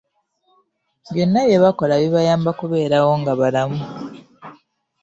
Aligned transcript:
Byonna 1.11 1.39
bye 1.47 1.57
bakola 1.63 1.93
bibayamba 2.01 2.49
kubeerawo 2.59 3.11
nga 3.21 3.33
balamu. 3.39 3.81